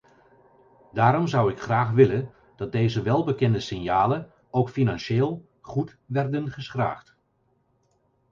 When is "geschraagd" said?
6.51-7.15